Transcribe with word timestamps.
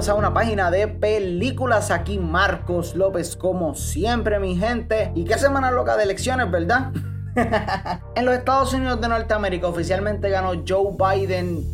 bienvenidos 0.00 0.08
a 0.08 0.14
una 0.14 0.32
página 0.32 0.70
de 0.70 0.88
películas. 0.88 1.90
Aquí 1.90 2.18
Marcos 2.18 2.94
López, 2.94 3.36
como 3.36 3.74
siempre, 3.74 4.40
mi 4.40 4.56
gente. 4.56 5.12
Y 5.14 5.24
qué 5.24 5.36
semana 5.36 5.70
loca 5.70 5.94
de 5.98 6.04
elecciones, 6.04 6.50
¿verdad? 6.50 6.90
en 8.14 8.24
los 8.24 8.34
Estados 8.34 8.72
Unidos 8.72 8.98
de 9.00 9.08
Norteamérica 9.08 9.68
oficialmente 9.68 10.30
ganó 10.30 10.52
Joe 10.66 10.96
Biden. 10.96 11.70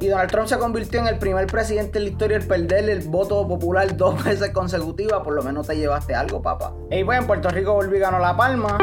Y 0.00 0.06
Donald 0.06 0.30
Trump 0.30 0.48
se 0.48 0.58
convirtió 0.58 1.00
en 1.00 1.08
el 1.08 1.18
primer 1.18 1.46
presidente 1.46 1.98
en 1.98 2.04
la 2.04 2.10
historia 2.10 2.38
en 2.38 2.48
perder 2.48 2.88
el 2.88 3.00
voto 3.08 3.46
popular 3.46 3.94
dos 3.98 4.24
veces 4.24 4.50
consecutivas. 4.50 5.20
Por 5.22 5.34
lo 5.34 5.42
menos 5.42 5.66
te 5.66 5.76
llevaste 5.76 6.14
algo, 6.14 6.40
papá. 6.40 6.72
Y 6.90 7.02
bueno, 7.02 7.22
en 7.22 7.26
Puerto 7.26 7.50
Rico 7.50 7.74
volví 7.74 7.98
y 7.98 8.00
ganó 8.00 8.18
La 8.18 8.34
Palma 8.34 8.78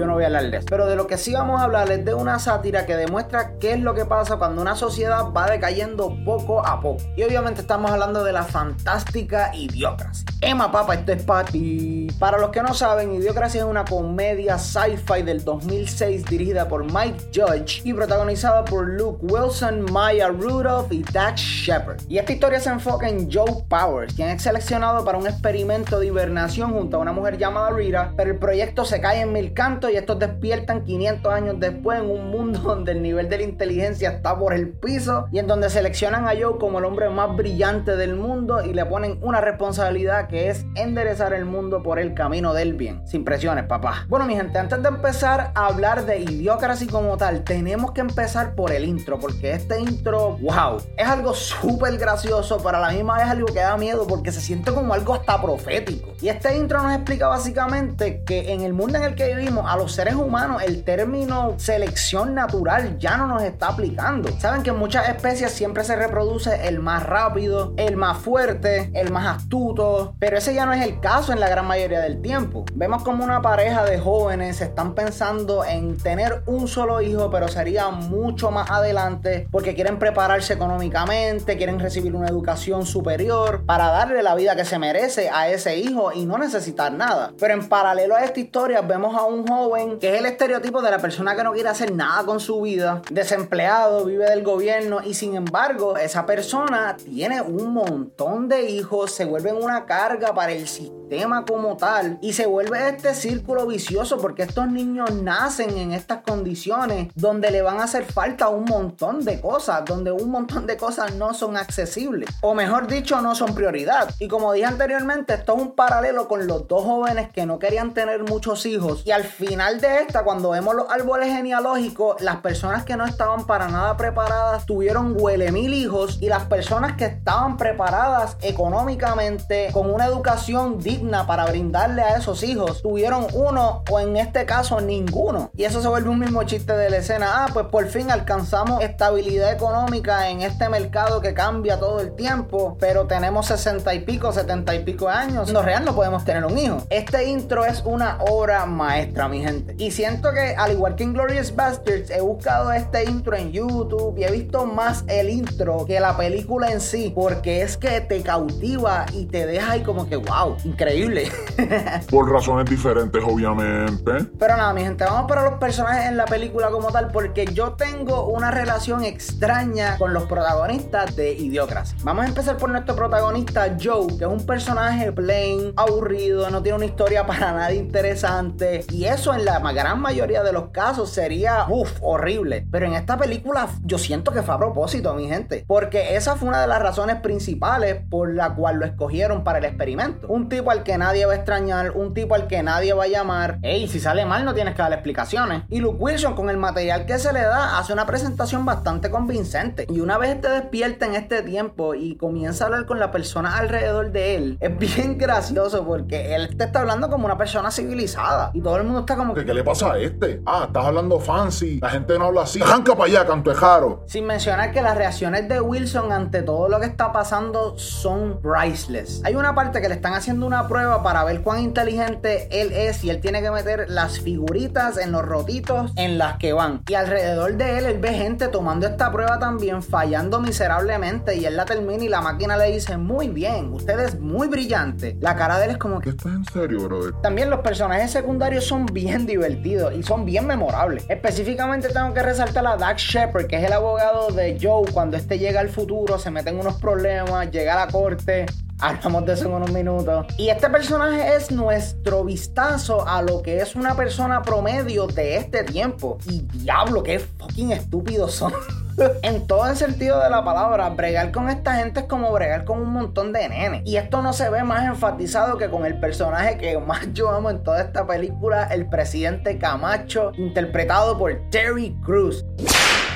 yo 0.00 0.06
no 0.06 0.14
voy 0.14 0.24
a 0.24 0.26
hablar 0.28 0.50
de 0.50 0.56
eso. 0.56 0.66
Pero 0.68 0.86
de 0.86 0.96
lo 0.96 1.06
que 1.06 1.18
sí 1.18 1.34
vamos 1.34 1.60
a 1.60 1.64
hablar 1.64 1.90
es 1.92 2.04
de 2.04 2.14
una 2.14 2.38
sátira 2.38 2.86
que 2.86 2.96
demuestra 2.96 3.58
qué 3.58 3.72
es 3.72 3.80
lo 3.80 3.94
que 3.94 4.06
pasa 4.06 4.36
cuando 4.36 4.62
una 4.62 4.74
sociedad 4.74 5.26
va 5.36 5.50
decayendo 5.50 6.16
poco 6.24 6.66
a 6.66 6.80
poco. 6.80 7.02
Y 7.16 7.22
obviamente 7.22 7.60
estamos 7.60 7.90
hablando 7.90 8.24
de 8.24 8.32
la 8.32 8.44
fantástica 8.44 9.54
Idiocracy. 9.54 10.24
Emma, 10.40 10.72
papá, 10.72 10.94
esto 10.94 11.12
es 11.12 11.22
para 11.22 11.46
ti. 11.46 12.08
Para 12.18 12.38
los 12.38 12.48
que 12.48 12.62
no 12.62 12.72
saben, 12.72 13.12
Idiocracy 13.14 13.58
es 13.58 13.64
una 13.64 13.84
comedia 13.84 14.58
sci-fi 14.58 15.22
del 15.22 15.44
2006 15.44 16.24
dirigida 16.24 16.66
por 16.66 16.84
Mike 16.84 17.26
Judge 17.34 17.82
y 17.84 17.92
protagonizada 17.92 18.64
por 18.64 18.88
Luke 18.88 19.18
Wilson, 19.26 19.84
Maya 19.92 20.28
Rudolph 20.28 20.90
y 20.90 21.02
Dax 21.02 21.40
Shepard. 21.40 22.00
Y 22.08 22.16
esta 22.16 22.32
historia 22.32 22.58
se 22.58 22.70
enfoca 22.70 23.06
en 23.06 23.30
Joe 23.30 23.64
Powers, 23.68 24.14
quien 24.14 24.30
es 24.30 24.42
seleccionado 24.42 25.04
para 25.04 25.18
un 25.18 25.26
experimento 25.26 26.00
de 26.00 26.06
hibernación 26.06 26.72
junto 26.72 26.96
a 26.96 27.00
una 27.00 27.12
mujer 27.12 27.36
llamada 27.36 27.70
Rita, 27.70 28.14
pero 28.16 28.30
el 28.30 28.38
proyecto 28.38 28.86
se 28.86 29.00
cae 29.00 29.20
en 29.20 29.32
mil 29.32 29.52
cantos 29.52 29.89
y 29.92 29.96
estos 29.96 30.18
despiertan 30.18 30.84
500 30.84 31.32
años 31.32 31.56
después 31.58 32.00
en 32.00 32.10
un 32.10 32.30
mundo 32.30 32.58
donde 32.64 32.92
el 32.92 33.02
nivel 33.02 33.28
de 33.28 33.38
la 33.38 33.44
inteligencia 33.44 34.10
está 34.10 34.38
por 34.38 34.54
el 34.54 34.70
piso 34.70 35.28
y 35.32 35.38
en 35.38 35.46
donde 35.46 35.70
seleccionan 35.70 36.26
a 36.26 36.32
Joe 36.40 36.58
como 36.58 36.78
el 36.78 36.84
hombre 36.84 37.08
más 37.10 37.36
brillante 37.36 37.96
del 37.96 38.16
mundo 38.16 38.64
y 38.64 38.72
le 38.72 38.84
ponen 38.86 39.18
una 39.22 39.40
responsabilidad 39.40 40.28
que 40.28 40.50
es 40.50 40.64
enderezar 40.74 41.32
el 41.32 41.44
mundo 41.44 41.82
por 41.82 41.98
el 41.98 42.14
camino 42.14 42.54
del 42.54 42.74
bien. 42.74 43.06
Sin 43.06 43.24
presiones, 43.24 43.64
papá. 43.64 44.06
Bueno, 44.08 44.26
mi 44.26 44.34
gente, 44.34 44.58
antes 44.58 44.82
de 44.82 44.88
empezar 44.88 45.52
a 45.54 45.66
hablar 45.66 46.06
de 46.06 46.20
Idiocracy 46.20 46.86
como 46.86 47.16
tal, 47.16 47.44
tenemos 47.44 47.92
que 47.92 48.00
empezar 48.00 48.54
por 48.54 48.72
el 48.72 48.84
intro, 48.84 49.18
porque 49.18 49.52
este 49.52 49.80
intro, 49.80 50.38
wow, 50.40 50.78
es 50.96 51.06
algo 51.06 51.34
súper 51.34 51.98
gracioso, 51.98 52.58
pero 52.62 52.78
a 52.78 52.80
la 52.80 52.90
misma 52.90 53.18
vez 53.18 53.26
algo 53.26 53.46
que 53.46 53.60
da 53.60 53.76
miedo 53.76 54.06
porque 54.06 54.32
se 54.32 54.40
siente 54.40 54.72
como 54.72 54.94
algo 54.94 55.14
hasta 55.14 55.40
profético. 55.40 56.12
Y 56.20 56.28
este 56.28 56.56
intro 56.56 56.82
nos 56.82 56.92
explica 56.92 57.28
básicamente 57.28 58.22
que 58.24 58.52
en 58.52 58.62
el 58.62 58.72
mundo 58.72 58.98
en 58.98 59.04
el 59.04 59.14
que 59.14 59.34
vivimos, 59.34 59.64
a 59.66 59.76
los 59.80 59.92
seres 59.92 60.14
humanos 60.14 60.62
el 60.62 60.84
término 60.84 61.54
selección 61.56 62.34
natural 62.34 62.98
ya 62.98 63.16
no 63.16 63.26
nos 63.26 63.42
está 63.42 63.68
aplicando. 63.68 64.28
Saben 64.38 64.62
que 64.62 64.68
en 64.68 64.78
muchas 64.78 65.08
especies 65.08 65.52
siempre 65.52 65.84
se 65.84 65.96
reproduce 65.96 66.68
el 66.68 66.80
más 66.80 67.06
rápido, 67.06 67.72
el 67.78 67.96
más 67.96 68.18
fuerte, 68.18 68.90
el 68.92 69.10
más 69.10 69.38
astuto, 69.38 70.14
pero 70.18 70.36
ese 70.36 70.52
ya 70.52 70.66
no 70.66 70.74
es 70.74 70.82
el 70.82 71.00
caso 71.00 71.32
en 71.32 71.40
la 71.40 71.48
gran 71.48 71.66
mayoría 71.66 72.00
del 72.00 72.20
tiempo. 72.20 72.66
Vemos 72.74 73.02
como 73.02 73.24
una 73.24 73.40
pareja 73.40 73.82
de 73.86 73.98
jóvenes 73.98 74.60
están 74.60 74.94
pensando 74.94 75.64
en 75.64 75.96
tener 75.96 76.42
un 76.44 76.68
solo 76.68 77.00
hijo, 77.00 77.30
pero 77.30 77.48
sería 77.48 77.88
mucho 77.88 78.50
más 78.50 78.70
adelante 78.70 79.48
porque 79.50 79.74
quieren 79.74 79.98
prepararse 79.98 80.52
económicamente, 80.52 81.56
quieren 81.56 81.80
recibir 81.80 82.14
una 82.14 82.28
educación 82.28 82.84
superior 82.84 83.64
para 83.64 83.86
darle 83.86 84.22
la 84.22 84.34
vida 84.34 84.56
que 84.56 84.66
se 84.66 84.78
merece 84.78 85.30
a 85.30 85.48
ese 85.48 85.78
hijo 85.78 86.12
y 86.12 86.26
no 86.26 86.36
necesitar 86.36 86.92
nada. 86.92 87.32
Pero 87.40 87.54
en 87.54 87.66
paralelo 87.66 88.14
a 88.14 88.24
esta 88.24 88.40
historia 88.40 88.82
vemos 88.82 89.16
a 89.16 89.24
un 89.24 89.46
joven 89.46 89.69
que 90.00 90.14
es 90.14 90.18
el 90.18 90.26
estereotipo 90.26 90.82
de 90.82 90.90
la 90.90 90.98
persona 90.98 91.36
que 91.36 91.44
no 91.44 91.52
quiere 91.52 91.68
hacer 91.68 91.94
nada 91.94 92.24
con 92.24 92.40
su 92.40 92.60
vida, 92.60 93.02
desempleado, 93.10 94.04
vive 94.04 94.28
del 94.28 94.42
gobierno 94.42 95.00
y 95.04 95.14
sin 95.14 95.36
embargo 95.36 95.96
esa 95.96 96.26
persona 96.26 96.96
tiene 96.96 97.40
un 97.40 97.72
montón 97.72 98.48
de 98.48 98.62
hijos, 98.62 99.12
se 99.12 99.24
vuelven 99.24 99.56
una 99.56 99.86
carga 99.86 100.34
para 100.34 100.52
el 100.52 100.66
sistema 100.66 100.99
como 101.46 101.76
tal 101.76 102.18
y 102.20 102.34
se 102.34 102.46
vuelve 102.46 102.88
este 102.88 103.14
círculo 103.14 103.66
vicioso 103.66 104.18
porque 104.18 104.44
estos 104.44 104.68
niños 104.68 105.12
nacen 105.12 105.76
en 105.76 105.92
estas 105.92 106.18
condiciones 106.18 107.08
donde 107.16 107.50
le 107.50 107.62
van 107.62 107.80
a 107.80 107.84
hacer 107.84 108.04
falta 108.04 108.48
un 108.48 108.64
montón 108.64 109.24
de 109.24 109.40
cosas, 109.40 109.84
donde 109.84 110.12
un 110.12 110.30
montón 110.30 110.66
de 110.66 110.76
cosas 110.76 111.14
no 111.16 111.34
son 111.34 111.56
accesibles 111.56 112.30
o 112.42 112.54
mejor 112.54 112.86
dicho 112.86 113.20
no 113.20 113.34
son 113.34 113.54
prioridad. 113.56 114.14
Y 114.20 114.28
como 114.28 114.52
dije 114.52 114.66
anteriormente, 114.66 115.34
esto 115.34 115.56
es 115.56 115.62
un 115.62 115.72
paralelo 115.72 116.28
con 116.28 116.46
los 116.46 116.68
dos 116.68 116.84
jóvenes 116.84 117.30
que 117.30 117.44
no 117.44 117.58
querían 117.58 117.92
tener 117.92 118.22
muchos 118.22 118.64
hijos 118.66 119.02
y 119.04 119.10
al 119.10 119.24
final 119.24 119.80
de 119.80 120.02
esta, 120.02 120.22
cuando 120.22 120.50
vemos 120.50 120.76
los 120.76 120.88
árboles 120.90 121.28
genealógicos, 121.28 122.20
las 122.20 122.36
personas 122.36 122.84
que 122.84 122.96
no 122.96 123.04
estaban 123.04 123.46
para 123.46 123.66
nada 123.66 123.96
preparadas 123.96 124.64
tuvieron 124.64 125.16
huele 125.18 125.50
mil 125.50 125.74
hijos 125.74 126.18
y 126.20 126.28
las 126.28 126.44
personas 126.44 126.96
que 126.96 127.06
estaban 127.06 127.56
preparadas 127.56 128.36
económicamente 128.42 129.70
con 129.72 129.92
una 129.92 130.06
educación 130.06 130.78
digna 130.78 130.99
para 131.00 131.46
brindarle 131.46 132.02
a 132.02 132.16
esos 132.16 132.42
hijos 132.42 132.82
tuvieron 132.82 133.26
uno 133.32 133.82
o 133.90 134.00
en 134.00 134.16
este 134.16 134.44
caso 134.44 134.80
ninguno. 134.80 135.50
Y 135.56 135.64
eso 135.64 135.80
se 135.80 135.88
vuelve 135.88 136.10
un 136.10 136.18
mismo 136.18 136.42
chiste 136.42 136.74
de 136.74 136.90
la 136.90 136.98
escena. 136.98 137.44
Ah, 137.44 137.46
pues 137.52 137.66
por 137.66 137.86
fin 137.88 138.10
alcanzamos 138.10 138.82
estabilidad 138.82 139.52
económica 139.52 140.28
en 140.28 140.42
este 140.42 140.68
mercado 140.68 141.22
que 141.22 141.32
cambia 141.32 141.78
todo 141.78 142.00
el 142.00 142.14
tiempo, 142.14 142.76
pero 142.78 143.06
tenemos 143.06 143.46
60 143.46 143.94
y 143.94 144.00
pico, 144.00 144.30
70 144.30 144.74
y 144.74 144.84
pico 144.84 145.08
años. 145.08 145.50
No 145.52 145.62
real 145.62 145.84
no 145.84 145.94
podemos 145.94 146.24
tener 146.24 146.44
un 146.44 146.58
hijo. 146.58 146.82
Este 146.90 147.24
intro 147.24 147.64
es 147.64 147.82
una 147.84 148.18
obra 148.28 148.66
maestra, 148.66 149.26
mi 149.26 149.40
gente. 149.42 149.74
Y 149.78 149.92
siento 149.92 150.32
que, 150.32 150.54
al 150.56 150.72
igual 150.72 150.96
que 150.96 151.04
en 151.04 151.14
Glorious 151.14 151.54
Bastards, 151.56 152.10
he 152.10 152.20
buscado 152.20 152.72
este 152.72 153.04
intro 153.04 153.36
en 153.36 153.52
YouTube 153.52 154.18
y 154.18 154.24
he 154.24 154.30
visto 154.30 154.66
más 154.66 155.04
el 155.08 155.30
intro 155.30 155.86
que 155.86 155.98
la 155.98 156.16
película 156.16 156.70
en 156.70 156.80
sí, 156.80 157.10
porque 157.14 157.62
es 157.62 157.78
que 157.78 158.02
te 158.02 158.22
cautiva 158.22 159.06
y 159.14 159.24
te 159.24 159.46
deja 159.46 159.72
ahí 159.72 159.82
como 159.82 160.06
que, 160.06 160.16
wow, 160.16 160.56
increíble. 160.64 160.89
Por 162.10 162.30
razones 162.30 162.68
diferentes, 162.68 163.22
obviamente. 163.24 164.24
Pero 164.38 164.56
nada, 164.56 164.72
mi 164.72 164.82
gente, 164.82 165.04
vamos 165.04 165.28
para 165.28 165.44
los 165.44 165.58
personajes 165.58 166.06
en 166.06 166.16
la 166.16 166.24
película 166.24 166.70
como 166.70 166.90
tal, 166.90 167.10
porque 167.12 167.46
yo 167.46 167.72
tengo 167.72 168.26
una 168.26 168.50
relación 168.50 169.04
extraña 169.04 169.96
con 169.98 170.12
los 170.12 170.24
protagonistas 170.24 171.14
de 171.16 171.32
Idiocracy. 171.32 171.96
Vamos 172.02 172.24
a 172.24 172.28
empezar 172.28 172.56
por 172.56 172.70
nuestro 172.70 172.96
protagonista, 172.96 173.76
Joe, 173.80 174.06
que 174.18 174.24
es 174.24 174.30
un 174.30 174.44
personaje 174.44 175.12
plain, 175.12 175.72
aburrido, 175.76 176.50
no 176.50 176.62
tiene 176.62 176.76
una 176.76 176.86
historia 176.86 177.26
para 177.26 177.52
nada 177.52 177.72
interesante. 177.72 178.84
Y 178.90 179.04
eso 179.04 179.34
en 179.34 179.44
la 179.44 179.50
la 179.60 179.72
gran 179.72 180.00
mayoría 180.00 180.42
de 180.42 180.52
los 180.52 180.70
casos 180.70 181.10
sería, 181.10 181.66
uff, 181.68 181.92
horrible. 182.00 182.66
Pero 182.70 182.86
en 182.86 182.94
esta 182.94 183.16
película 183.16 183.68
yo 183.84 183.98
siento 183.98 184.32
que 184.32 184.42
fue 184.42 184.54
a 184.54 184.58
propósito, 184.58 185.14
mi 185.14 185.28
gente. 185.28 185.64
Porque 185.66 186.16
esa 186.16 186.36
fue 186.36 186.48
una 186.48 186.60
de 186.60 186.66
las 186.66 186.80
razones 186.80 187.16
principales 187.16 188.02
por 188.10 188.34
la 188.34 188.54
cual 188.54 188.78
lo 188.78 188.86
escogieron 188.86 189.44
para 189.44 189.58
el 189.58 189.64
experimento. 189.64 190.26
Un 190.28 190.48
tipo 190.48 190.70
al 190.70 190.79
que 190.82 190.98
nadie 190.98 191.26
va 191.26 191.32
a 191.32 191.36
extrañar, 191.36 191.92
un 191.92 192.14
tipo 192.14 192.34
al 192.34 192.46
que 192.46 192.62
nadie 192.62 192.92
va 192.92 193.04
a 193.04 193.08
llamar. 193.08 193.58
Ey, 193.62 193.88
si 193.88 194.00
sale 194.00 194.24
mal 194.26 194.44
no 194.44 194.54
tienes 194.54 194.74
que 194.74 194.82
dar 194.82 194.92
explicaciones. 194.92 195.62
Y 195.68 195.80
Luke 195.80 195.96
Wilson 195.98 196.34
con 196.34 196.50
el 196.50 196.56
material 196.56 197.06
que 197.06 197.18
se 197.18 197.32
le 197.32 197.42
da 197.42 197.78
hace 197.78 197.92
una 197.92 198.06
presentación 198.06 198.64
bastante 198.64 199.10
convincente. 199.10 199.86
Y 199.88 200.00
una 200.00 200.18
vez 200.18 200.40
te 200.40 200.48
despierta 200.48 201.06
en 201.06 201.14
este 201.14 201.42
tiempo 201.42 201.94
y 201.94 202.16
comienza 202.16 202.64
a 202.64 202.66
hablar 202.68 202.86
con 202.86 202.98
la 202.98 203.10
persona 203.10 203.56
alrededor 203.56 204.12
de 204.12 204.36
él, 204.36 204.58
es 204.60 204.78
bien 204.78 205.18
gracioso 205.18 205.84
porque 205.84 206.34
él 206.34 206.56
te 206.56 206.64
está 206.64 206.80
hablando 206.80 207.08
como 207.10 207.26
una 207.26 207.36
persona 207.36 207.70
civilizada. 207.70 208.50
Y 208.54 208.60
todo 208.60 208.76
el 208.76 208.84
mundo 208.84 209.00
está 209.00 209.16
como 209.16 209.34
¿Qué, 209.34 209.44
le 209.44 209.64
pasa 209.64 209.92
a 209.92 209.98
este? 209.98 210.42
Ah, 210.46 210.64
estás 210.66 210.84
hablando 210.84 211.18
fancy. 211.18 211.80
La 211.80 211.90
gente 211.90 212.18
no 212.18 212.26
habla 212.26 212.42
así. 212.42 212.60
Arranca 212.62 212.94
para 212.94 213.10
allá, 213.10 213.26
cantejaro. 213.26 214.04
Sin 214.06 214.26
mencionar 214.26 214.72
que 214.72 214.82
las 214.82 214.96
reacciones 214.96 215.48
de 215.48 215.60
Wilson 215.60 216.12
ante 216.12 216.42
todo 216.42 216.68
lo 216.68 216.80
que 216.80 216.86
está 216.86 217.12
pasando 217.12 217.78
son 217.78 218.40
priceless. 218.40 219.22
Hay 219.24 219.34
una 219.34 219.54
parte 219.54 219.80
que 219.80 219.88
le 219.88 219.94
están 219.94 220.14
haciendo 220.14 220.46
una 220.46 220.68
prueba 220.70 221.02
para 221.02 221.24
ver 221.24 221.42
cuán 221.42 221.60
inteligente 221.60 222.48
él 222.50 222.72
es 222.72 223.04
y 223.04 223.10
él 223.10 223.20
tiene 223.20 223.42
que 223.42 223.50
meter 223.50 223.90
las 223.90 224.20
figuritas 224.20 224.96
en 224.96 225.12
los 225.12 225.22
rotitos 225.22 225.92
en 225.96 226.16
las 226.16 226.38
que 226.38 226.54
van. 226.54 226.82
Y 226.88 226.94
alrededor 226.94 227.56
de 227.56 227.78
él, 227.78 227.84
él 227.84 227.98
ve 227.98 228.14
gente 228.14 228.48
tomando 228.48 228.86
esta 228.86 229.12
prueba 229.12 229.38
también, 229.38 229.82
fallando 229.82 230.40
miserablemente. 230.40 231.36
Y 231.36 231.44
él 231.44 231.56
la 231.56 231.64
termina 231.64 232.04
y 232.04 232.08
la 232.08 232.22
máquina 232.22 232.56
le 232.56 232.72
dice: 232.72 232.96
Muy 232.96 233.28
bien, 233.28 233.72
usted 233.72 233.98
es 234.00 234.18
muy 234.18 234.48
brillante. 234.48 235.18
La 235.20 235.36
cara 235.36 235.58
de 235.58 235.66
él 235.66 235.70
es 235.72 235.78
como 235.78 236.00
que. 236.00 236.10
¿Estás 236.10 236.32
en 236.32 236.44
serio, 236.44 236.84
brother? 236.84 237.12
También 237.20 237.50
los 237.50 237.60
personajes 237.60 238.10
secundarios 238.10 238.64
son 238.64 238.86
bien 238.86 239.26
divertidos 239.26 239.92
y 239.94 240.02
son 240.02 240.24
bien 240.24 240.46
memorables. 240.46 241.04
Específicamente 241.08 241.88
tengo 241.88 242.14
que 242.14 242.22
resaltar 242.22 242.66
a 242.66 242.76
Dax 242.76 243.02
Shepard, 243.02 243.46
que 243.46 243.56
es 243.56 243.64
el 243.64 243.72
abogado 243.72 244.30
de 244.30 244.58
Joe 244.60 244.90
cuando 244.92 245.16
este 245.16 245.38
llega 245.38 245.60
al 245.60 245.68
futuro, 245.68 246.18
se 246.18 246.30
mete 246.30 246.50
en 246.50 246.60
unos 246.60 246.76
problemas, 246.76 247.50
llega 247.50 247.74
a 247.74 247.86
la 247.86 247.92
corte. 247.92 248.46
Hablamos 248.80 249.26
de 249.26 249.34
eso 249.34 249.46
en 249.46 249.52
unos 249.52 249.72
minutos. 249.72 250.26
Y 250.38 250.48
este 250.48 250.68
personaje 250.70 251.36
es 251.36 251.50
nuestro 251.50 252.24
vistazo 252.24 253.06
a 253.06 253.22
lo 253.22 253.42
que 253.42 253.60
es 253.60 253.74
una 253.74 253.94
persona 253.94 254.42
promedio 254.42 255.06
de 255.06 255.36
este 255.36 255.64
tiempo. 255.64 256.18
Y 256.26 256.42
diablo, 256.52 257.02
qué 257.02 257.18
fucking 257.18 257.72
estúpidos 257.72 258.34
son. 258.34 258.52
en 259.22 259.46
todo 259.46 259.68
el 259.68 259.76
sentido 259.76 260.22
de 260.22 260.30
la 260.30 260.44
palabra, 260.44 260.88
bregar 260.90 261.32
con 261.32 261.48
esta 261.48 261.74
gente 261.76 262.00
es 262.00 262.06
como 262.06 262.32
bregar 262.32 262.64
con 262.64 262.80
un 262.80 262.92
montón 262.92 263.32
de 263.32 263.48
nenes. 263.48 263.82
Y 263.84 263.96
esto 263.96 264.22
no 264.22 264.32
se 264.32 264.48
ve 264.50 264.64
más 264.64 264.84
enfatizado 264.84 265.58
que 265.58 265.68
con 265.68 265.84
el 265.84 265.98
personaje 265.98 266.58
que 266.58 266.78
más 266.78 267.12
yo 267.12 267.30
amo 267.30 267.50
en 267.50 267.62
toda 267.62 267.82
esta 267.82 268.06
película, 268.06 268.64
el 268.64 268.88
presidente 268.88 269.58
Camacho, 269.58 270.32
interpretado 270.36 271.18
por 271.18 271.38
Terry 271.50 271.96
Cruz. 272.04 272.44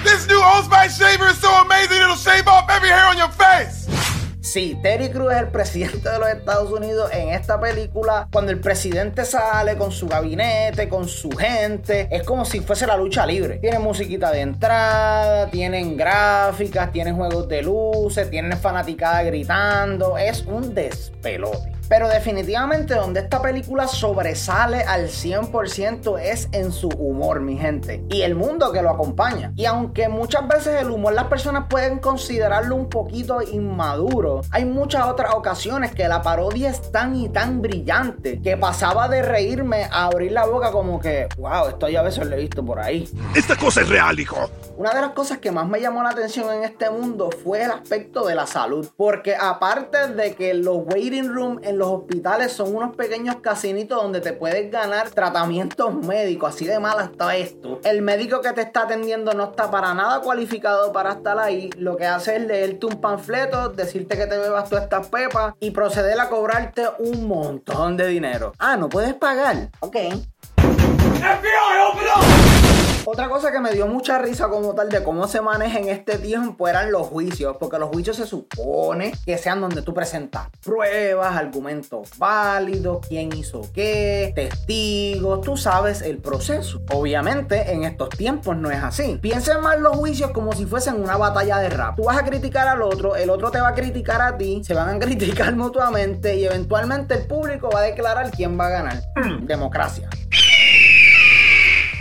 This 0.05 0.26
new 0.28 0.38
Old 0.38 0.66
Spice 0.66 0.99
shaver 0.99 1.31
is 1.31 1.38
so 1.38 1.49
amazing 1.62 2.02
it'll 2.02 2.16
shave 2.16 2.46
off 2.46 2.69
every 2.69 2.90
hair 2.90 3.06
on 3.06 3.16
your 3.16 3.31
face. 3.31 3.84
Sí, 4.44 4.79
Terry 4.82 5.08
Crews 5.08 5.32
es 5.32 5.38
el 5.41 5.49
presidente 5.49 6.06
de 6.06 6.19
los 6.19 6.29
Estados 6.29 6.70
Unidos 6.70 7.11
en 7.14 7.31
esta 7.31 7.58
película. 7.58 8.29
Cuando 8.31 8.52
el 8.52 8.61
presidente 8.61 9.25
sale 9.25 9.75
con 9.79 9.91
su 9.91 10.06
gabinete, 10.06 10.87
con 10.87 11.08
su 11.08 11.31
gente, 11.31 12.08
es 12.11 12.25
como 12.25 12.44
si 12.44 12.61
fuese 12.61 12.87
la 12.87 12.94
lucha 12.94 13.25
libre. 13.25 13.56
Tienen 13.56 13.81
musiquita 13.81 14.31
de 14.31 14.43
entrada, 14.43 15.50
tienen 15.50 15.96
gráficas, 15.96 16.93
tienen 16.93 17.17
juegos 17.17 17.49
de 17.49 17.62
luces, 17.62 18.29
tienen 18.29 18.58
fanaticada 18.58 19.23
gritando. 19.23 20.19
Es 20.19 20.43
un 20.43 20.75
despelote. 20.75 21.73
Pero 21.89 22.09
definitivamente 22.09 22.95
donde 22.95 23.21
esta 23.21 23.43
película 23.43 23.87
sobresale 23.89 24.83
al 24.83 25.09
100% 25.09 26.19
es 26.21 26.49
en 26.53 26.73
su 26.73 26.89
humor, 26.89 27.41
mi 27.41 27.57
gente. 27.57 28.05
Y 28.11 28.23
el 28.23 28.35
mundo 28.35 28.73
que 28.73 28.83
lo 28.83 28.91
acompaña. 28.91 29.53
Y 29.57 29.67
aunque 29.67 30.09
muchas 30.09 30.47
veces 30.49 30.81
el 30.81 30.91
humor 30.91 31.15
las 31.15 31.25
personas 31.25 31.67
pueden 31.69 31.99
considerarlo 31.99 32.77
un 32.77 32.89
poquito 32.89 33.43
inmaduro, 33.43 34.43
hay 34.51 34.65
muchas 34.65 35.07
otras 35.07 35.35
ocasiones 35.35 35.95
que 35.95 36.09
la 36.09 36.23
parodia 36.23 36.71
es 36.71 36.91
tan 36.91 37.15
y 37.15 37.29
tan 37.29 37.63
brillante 37.63 38.41
que 38.43 38.57
pasaba 38.57 39.09
de 39.09 39.23
reírme 39.23 39.85
a 39.85 40.07
abrir 40.07 40.33
la 40.33 40.47
boca 40.47 40.71
como 40.71 41.01
que, 41.01 41.29
wow, 41.39 41.69
esto 41.69 41.89
ya 41.89 42.01
a 42.01 42.03
veces 42.03 42.27
lo 42.27 42.35
he 42.35 42.41
visto 42.41 42.65
por 42.65 42.81
ahí. 42.81 43.09
Esta 43.35 43.57
cosa 43.57 43.83
es 43.83 43.89
real, 43.89 44.19
hijo. 44.19 44.51
Una 44.77 44.93
de 44.93 45.01
las 45.01 45.11
cosas 45.11 45.39
que 45.39 45.53
más 45.53 45.69
me 45.69 45.81
llamó 45.81 46.03
la 46.03 46.11
atención 46.11 46.53
en 46.53 46.65
este 46.65 46.91
mundo 46.91 47.31
fue 47.45 47.63
el 47.63 47.71
aspecto 47.71 48.27
de 48.27 48.35
la 48.35 48.47
salud. 48.47 48.89
Porque 48.97 49.37
aparte 49.37 50.09
de 50.09 50.35
que 50.35 50.55
los 50.55 50.79
waiting 50.87 51.33
rooms 51.33 51.65
en 51.65 51.74
los 51.79 51.88
hospitales 51.88 52.53
son 52.53 52.75
unos 52.75 52.97
pequeños 52.97 53.37
casinitos 53.37 54.03
donde 54.03 54.21
te 54.21 54.32
puedes 54.32 54.71
ganar 54.71 55.11
tratamientos 55.11 55.94
médicos, 55.94 56.55
así 56.55 56.67
de 56.67 56.79
mal 56.79 57.00
está 57.00 57.37
esto. 57.37 57.81
El 57.85 58.03
médico 58.03 58.41
que 58.41 58.53
te 58.53 58.62
está 58.62 58.82
atendiendo 58.82 59.32
no 59.35 59.44
está 59.44 59.71
para 59.71 59.94
nada 59.94 60.21
cualificado 60.21 60.93
para 60.93 61.12
estar 61.12 61.38
ahí. 61.38 61.71
Lo 61.76 61.97
que 61.97 62.06
hace 62.06 62.37
es 62.37 62.43
leerte 62.47 62.87
un 62.87 63.00
panfleto, 63.00 63.69
decirte 63.71 64.17
que 64.17 64.26
te 64.26 64.38
bebas 64.38 64.69
todas 64.69 64.85
estas 64.85 65.09
pepas 65.09 65.55
y 65.61 65.71
proceder 65.71 66.19
a 66.21 66.29
cobrarte 66.29 66.87
un 66.99 67.26
montón 67.26 67.97
de 67.97 68.06
dinero. 68.06 68.53
Ah, 68.59 68.76
no 68.76 68.88
puedes 68.88 69.15
pagar. 69.15 69.71
Ok. 69.81 69.97
Otra 73.14 73.28
cosa 73.28 73.52
que 73.52 73.61
me 73.61 73.70
dio 73.70 73.87
mucha 73.87 74.19
risa 74.19 74.49
como 74.49 74.75
tal 74.75 74.88
de 74.88 75.05
cómo 75.05 75.28
se 75.28 75.40
maneja 75.40 75.78
en 75.78 75.88
este 75.88 76.19
tiempo 76.19 76.66
eran 76.66 76.90
los 76.90 77.06
juicios, 77.06 77.56
porque 77.61 77.78
los 77.78 77.90
juicios 77.90 78.16
se 78.16 78.26
supone 78.26 79.12
que 79.25 79.38
sean 79.38 79.61
donde 79.61 79.82
tú 79.82 79.94
presentas 79.94 80.49
pruebas, 80.64 81.37
argumentos 81.37 82.11
válidos, 82.19 83.06
quién 83.06 83.32
hizo 83.32 83.70
qué, 83.72 84.32
testigos, 84.34 85.43
tú 85.43 85.56
sabes 85.56 86.02
el 86.02 86.19
proceso. 86.19 86.82
Obviamente 86.90 87.70
en 87.70 87.84
estos 87.84 88.08
tiempos 88.08 88.56
no 88.56 88.69
es 88.72 88.82
así. 88.82 89.16
Piensen 89.22 89.61
más 89.61 89.78
los 89.78 89.96
juicios 89.96 90.32
como 90.32 90.52
si 90.52 90.66
fuesen 90.66 91.00
una 91.00 91.16
batalla 91.16 91.58
de 91.58 91.69
rap. 91.69 91.94
Tú 91.94 92.06
vas 92.06 92.19
a 92.19 92.25
criticar 92.25 92.66
al 92.66 92.82
otro, 92.82 93.14
el 93.14 93.31
otro 93.31 93.52
te 93.52 93.61
va 93.61 93.69
a 93.69 93.75
criticar 93.75 94.22
a 94.22 94.37
ti, 94.37 94.64
se 94.64 94.75
van 94.75 94.88
a 94.88 94.99
criticar 94.99 95.55
mutuamente 95.55 96.34
y 96.34 96.46
eventualmente 96.46 97.14
el 97.14 97.26
público 97.28 97.70
va 97.72 97.78
a 97.78 97.82
declarar 97.82 98.32
quién 98.32 98.58
va 98.58 98.66
a 98.66 98.70
ganar. 98.70 99.02
Democracia. 99.43 100.11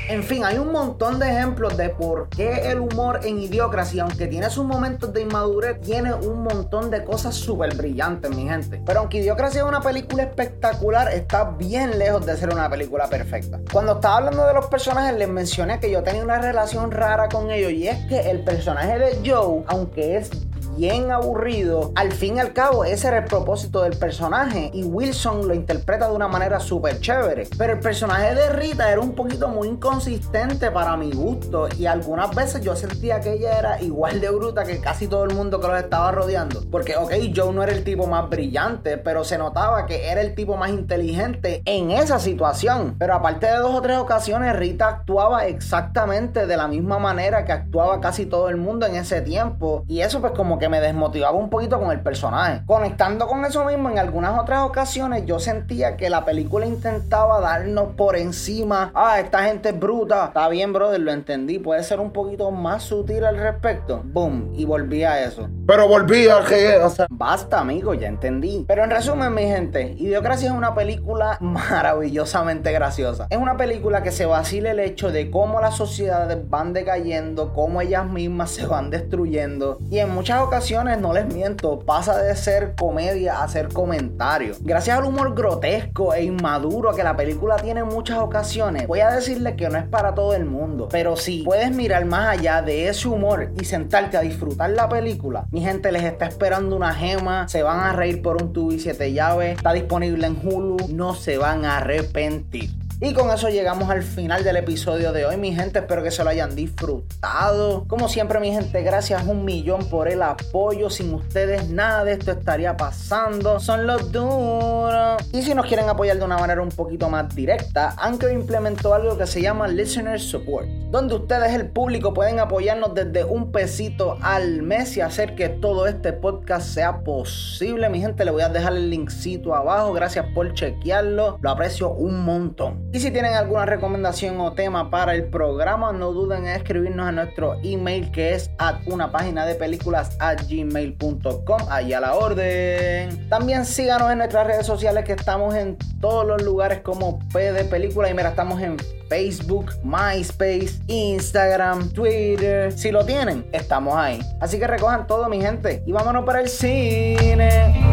En 0.10 0.22
fin, 0.22 0.44
hay 0.44 0.58
un 0.58 0.72
montón 0.72 1.18
de 1.18 1.30
ejemplos 1.30 1.78
de 1.78 1.88
por 1.88 2.28
qué 2.28 2.70
el 2.70 2.80
humor 2.80 3.22
en 3.24 3.40
Idiocracy, 3.40 4.00
aunque 4.00 4.28
tiene 4.28 4.50
sus 4.50 4.66
momentos 4.66 5.14
de 5.14 5.22
inmadurez, 5.22 5.80
tiene 5.80 6.14
un 6.14 6.44
montón 6.44 6.92
de 6.92 7.06
cosas 7.06 7.36
súper 7.36 7.76
brillantes, 7.76 8.36
mi 8.36 8.48
gente. 8.48 8.82
Pero 8.86 9.00
aunque 9.00 9.20
Idiocracy 9.20 9.60
es 9.60 9.64
una 9.64 9.82
película 9.82 10.24
espectacular, 10.24 11.12
está 11.14 11.52
bien 11.52 11.98
lejos 11.98 12.26
de 12.26 12.36
ser 12.36 12.54
una 12.54 12.70
película 12.70 13.08
perfecta. 13.08 13.62
Cuando 13.72 13.94
estaba 13.94 14.18
hablando 14.18 14.46
de 14.46 14.54
los 14.54 14.66
personajes, 14.66 15.18
les 15.18 15.30
mencioné 15.30 15.80
que 15.80 15.90
yo 15.90 16.04
tenía 16.04 16.24
una 16.24 16.40
relación 16.40 16.92
rara 16.92 17.30
con 17.30 17.50
ellos 17.50 17.72
y 17.72 17.88
es 17.88 18.06
que 18.08 18.30
el 18.30 18.44
personaje 18.44 19.00
de 19.00 19.18
Joe, 19.26 19.64
aunque 19.68 20.18
es 20.18 20.32
bien 20.76 21.12
aburrido, 21.12 21.92
al 21.96 22.12
fin 22.12 22.38
y 22.38 22.40
al 22.40 22.54
cabo 22.54 22.86
ese 22.86 23.08
era 23.08 23.20
el 23.20 23.26
propósito 23.26 23.84
del 23.84 23.98
personaje 23.98 24.72
y 24.74 24.84
Wilson 24.84 25.48
lo 25.48 25.54
interpreta 25.54 26.08
de 26.08 26.16
una 26.16 26.28
manera 26.28 26.60
súper 26.60 27.00
chévere. 27.00 27.48
Pero 27.58 27.74
el 27.74 27.80
personaje 27.80 28.36
de 28.36 28.50
Rita 28.50 28.92
era 28.92 29.02
un 29.02 29.14
poquito 29.14 29.48
muy 29.48 29.68
inconsistente 29.68 30.72
para 30.72 30.98
mi 30.98 31.12
gusto 31.12 31.68
y 31.78 31.86
algunas 31.86 32.34
veces 32.34 32.62
yo 32.62 32.76
sentía 32.76 33.20
que 33.20 33.34
ella 33.34 33.58
era 33.58 33.82
igual 33.82 34.20
de 34.20 34.30
bruta 34.30 34.64
que 34.64 34.80
casi 34.80 35.08
todo 35.08 35.24
el 35.24 35.36
mundo 35.36 35.60
que 35.60 35.68
los 35.68 35.80
estaba 35.80 36.12
rodeando. 36.12 36.62
Porque, 36.72 36.96
ok, 36.96 37.12
Joe 37.36 37.54
no 37.54 37.64
era 37.64 37.72
el 37.72 37.84
tipo 37.84 38.08
más 38.08 38.30
brillante, 38.30 38.98
pero 38.98 39.24
se 39.24 39.38
notaba 39.38 39.86
que 39.86 40.10
era 40.10 40.22
el 40.22 40.36
tipo 40.36 40.58
más 40.58 40.70
inteligente 40.70 41.62
en 41.66 41.92
esa 41.92 42.20
situación. 42.20 42.96
Pero 42.98 43.14
aparte 43.14 43.48
de 43.48 43.58
dos 43.58 43.76
o 43.76 43.82
tres 43.82 43.98
ocasiones, 43.98 44.56
Rita 44.56 44.88
actuaba 44.88 45.46
exactamente 45.48 46.48
de 46.48 46.58
la 46.58 46.68
misma 46.68 47.00
manera 47.00 47.46
que 47.46 47.52
actuaba 47.52 48.02
casi 48.02 48.26
todo 48.26 48.50
el 48.50 48.58
mundo 48.58 48.86
en 48.86 48.96
ese 48.96 49.22
tiempo. 49.22 49.84
Y 49.88 50.02
eso 50.02 50.22
pues 50.22 50.34
como 50.34 50.60
que 50.60 50.63
me 50.70 50.80
desmotivaba 50.80 51.38
un 51.38 51.50
poquito 51.50 51.80
con 51.80 51.92
el 51.92 52.02
personaje. 52.02 52.62
Conectando 52.66 53.28
con 53.28 53.46
eso 53.46 53.64
mismo, 53.66 53.90
en 53.90 54.00
algunas 54.00 54.40
otras 54.40 54.62
ocasiones 54.62 55.26
yo 55.26 55.40
sentía 55.40 55.98
que 55.98 56.10
la 56.10 56.26
película 56.26 56.66
intentaba 56.66 57.40
darnos 57.40 57.96
por 57.96 58.16
encima, 58.16 58.92
ah, 58.94 59.20
esta 59.20 59.44
gente 59.44 59.70
es 59.70 59.80
bruta. 59.80 60.26
Está 60.26 60.48
bien, 60.50 60.74
brother, 60.74 61.00
lo 61.00 61.12
entendí. 61.12 61.60
Puede 61.60 61.84
ser 61.84 62.00
un 62.00 62.12
poquito 62.12 62.52
más 62.52 62.84
sutil 62.84 63.26
al 63.26 63.38
respecto. 63.38 64.02
Boom, 64.04 64.52
y 64.56 64.66
volví 64.66 65.04
a 65.04 65.24
eso. 65.24 65.48
Pero 65.66 65.88
volví 65.88 66.28
a 66.28 66.44
que, 66.44 66.78
o 66.78 66.90
sea, 66.90 67.08
Basta, 67.10 67.60
amigo, 67.60 67.94
ya 67.94 68.08
entendí. 68.08 68.66
Pero 68.68 68.84
en 68.84 68.90
resumen, 68.90 69.34
mi 69.34 69.44
gente, 69.44 69.96
Idiocracia 69.98 70.50
es 70.50 70.56
una 70.56 70.76
película 70.76 71.38
maravillosamente 71.42 72.72
graciosa. 72.72 73.28
Es 73.30 73.38
una 73.38 73.56
película 73.56 74.04
que 74.04 74.12
se 74.12 74.26
vacila 74.26 74.72
el 74.72 74.80
hecho 74.80 75.12
de 75.12 75.30
cómo 75.30 75.62
las 75.62 75.78
sociedades 75.78 76.50
van 76.50 76.74
decayendo, 76.74 77.54
cómo 77.54 77.82
ellas 77.82 78.06
mismas 78.08 78.52
se 78.52 78.66
van 78.66 78.90
destruyendo. 78.90 79.78
Y 79.90 80.00
en 80.00 80.10
muchas 80.10 80.42
ocasiones, 80.42 80.53
no 81.00 81.14
les 81.14 81.26
miento, 81.34 81.80
pasa 81.80 82.16
de 82.22 82.36
ser 82.36 82.76
comedia 82.76 83.42
a 83.42 83.48
ser 83.48 83.70
comentario. 83.70 84.54
Gracias 84.62 84.96
al 84.96 85.06
humor 85.06 85.34
grotesco 85.34 86.14
e 86.14 86.26
inmaduro 86.26 86.94
que 86.94 87.04
la 87.04 87.16
película 87.16 87.56
tiene 87.56 87.80
en 87.80 87.88
muchas 87.88 88.20
ocasiones, 88.20 88.86
voy 88.86 89.00
a 89.00 89.10
decirles 89.10 89.56
que 89.56 89.68
no 89.70 89.80
es 89.80 89.86
para 89.86 90.14
todo 90.14 90.36
el 90.36 90.46
mundo. 90.46 90.90
Pero 90.92 91.16
si 91.16 91.42
puedes 91.42 91.72
mirar 91.72 92.06
más 92.06 92.38
allá 92.38 92.62
de 92.62 92.88
ese 92.88 93.08
humor 93.08 93.52
y 93.60 93.66
sentarte 93.66 94.16
a 94.16 94.22
disfrutar 94.22 94.70
la 94.70 94.88
película, 94.88 95.48
mi 95.50 95.62
gente 95.62 95.92
les 95.92 96.04
está 96.04 96.28
esperando 96.28 96.76
una 96.76 96.94
gema, 96.94 97.48
se 97.48 97.64
van 97.64 97.80
a 97.80 97.94
reír 97.94 98.22
por 98.22 98.40
un 98.40 98.54
tubo 98.54 98.72
y 98.72 98.80
siete 98.80 99.12
llaves, 99.12 99.58
está 99.58 99.74
disponible 99.74 100.28
en 100.28 100.38
Hulu, 100.40 100.78
no 100.90 101.16
se 101.16 101.40
van 101.40 101.66
a 101.66 101.78
arrepentir. 101.78 102.83
Y 103.02 103.14
con 103.14 103.30
eso 103.32 103.50
llegamos 103.50 103.90
al 103.90 104.02
final 104.02 104.44
del 104.44 104.56
episodio 104.56 105.12
de 105.12 105.26
hoy, 105.26 105.36
mi 105.36 105.54
gente. 105.54 105.80
Espero 105.80 106.04
que 106.04 106.12
se 106.12 106.24
lo 106.24 106.30
hayan 106.30 106.56
disfrutado. 106.56 107.86
Como 107.88 108.08
siempre, 108.08 108.40
mi 108.40 108.52
gente, 108.52 108.82
gracias 108.82 109.26
un 109.26 109.44
millón 109.44 109.90
por 109.90 110.08
el 110.08 110.22
apoyo. 110.22 110.90
Sin 110.90 111.14
ustedes, 111.14 111.70
nada 111.70 112.06
de 112.06 112.14
esto 112.14 112.32
estaría 112.32 112.78
pasando. 112.78 113.60
Son 113.60 113.86
los 113.88 114.12
duros. 114.12 115.22
Y 115.34 115.42
si 115.42 115.54
nos 115.54 115.66
quieren 115.66 115.90
apoyar 115.90 116.18
de 116.18 116.24
una 116.24 116.38
manera 116.38 116.62
un 116.62 116.70
poquito 116.70 117.10
más 117.10 117.36
directa, 117.36 117.94
Anchor 117.98 118.32
implementó 118.32 118.94
algo 118.94 119.18
que 119.18 119.28
se 119.28 119.42
llama 119.42 119.68
Listener 119.68 120.20
Support, 120.20 120.68
donde 120.90 121.16
ustedes, 121.16 121.54
el 121.54 121.68
público, 121.68 122.14
pueden 122.14 122.40
apoyarnos 122.40 122.94
desde 122.94 123.26
un 123.26 123.52
pesito 123.52 124.18
al 124.22 124.62
mes 124.62 124.96
y 124.96 125.02
hacer 125.02 125.36
que 125.36 125.50
todo 125.50 125.88
este 125.88 126.14
podcast 126.14 126.68
sea 126.68 127.04
posible. 127.04 127.90
Mi 127.90 128.00
gente, 128.00 128.24
le 128.24 128.32
voy 128.32 128.44
a 128.44 128.50
dejar 128.50 128.74
el 128.74 128.90
linkcito 128.90 129.54
abajo. 129.56 129.92
Gracias 129.92 130.26
por 130.34 130.54
chequearlo. 130.54 131.38
Lo 131.42 131.50
aprecio 131.50 131.92
un 131.92 132.24
montón. 132.24 132.93
Y 132.94 133.00
si 133.00 133.10
tienen 133.10 133.34
alguna 133.34 133.66
recomendación 133.66 134.40
o 134.40 134.54
tema 134.54 134.92
para 134.92 135.16
el 135.16 135.24
programa, 135.24 135.92
no 135.92 136.12
duden 136.12 136.46
en 136.46 136.56
escribirnos 136.56 137.08
a 137.08 137.12
nuestro 137.12 137.56
email 137.64 138.12
que 138.12 138.36
es 138.36 138.52
at 138.60 138.76
una 138.86 139.12
página 139.12 139.48
de 139.48 139.56
películas 139.56 140.16
at 140.20 140.44
gmail.com. 140.48 141.58
Ahí 141.72 141.92
a 141.92 142.00
la 142.00 142.14
orden. 142.14 143.28
También 143.30 143.66
síganos 143.66 144.12
en 144.12 144.20
nuestras 144.20 144.46
redes 144.46 144.68
sociales 144.68 145.06
que 145.06 145.14
estamos 145.14 145.56
en 145.56 145.76
todos 146.02 146.24
los 146.28 146.44
lugares 146.44 146.82
como 146.82 147.18
P 147.30 147.52
de 147.52 147.66
Película. 147.66 148.12
Y 148.12 148.14
mira, 148.14 148.30
estamos 148.30 148.62
en 148.62 148.78
Facebook, 149.10 149.72
MySpace, 149.82 150.80
Instagram, 150.86 151.90
Twitter. 151.94 152.72
Si 152.72 152.92
lo 152.92 153.04
tienen, 153.04 153.44
estamos 153.54 153.96
ahí. 153.96 154.20
Así 154.40 154.60
que 154.60 154.68
recojan 154.68 155.08
todo, 155.08 155.28
mi 155.30 155.42
gente. 155.42 155.82
Y 155.88 155.92
vámonos 155.94 156.26
para 156.26 156.42
el 156.42 156.48
cine. 156.48 157.93